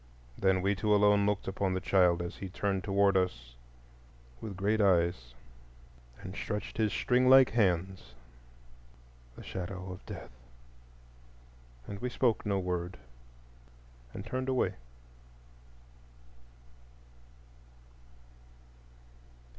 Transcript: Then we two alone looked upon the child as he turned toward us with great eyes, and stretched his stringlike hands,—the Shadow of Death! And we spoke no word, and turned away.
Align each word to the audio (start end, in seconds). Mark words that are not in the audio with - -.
Then 0.35 0.63
we 0.63 0.73
two 0.73 0.95
alone 0.95 1.27
looked 1.27 1.47
upon 1.47 1.75
the 1.75 1.79
child 1.79 2.23
as 2.23 2.37
he 2.37 2.49
turned 2.49 2.83
toward 2.83 3.15
us 3.15 3.53
with 4.41 4.57
great 4.57 4.81
eyes, 4.81 5.35
and 6.21 6.35
stretched 6.35 6.77
his 6.79 6.91
stringlike 6.91 7.51
hands,—the 7.51 9.43
Shadow 9.43 9.91
of 9.91 10.03
Death! 10.07 10.31
And 11.85 11.99
we 12.01 12.09
spoke 12.09 12.47
no 12.47 12.57
word, 12.57 12.97
and 14.11 14.25
turned 14.25 14.49
away. 14.49 14.73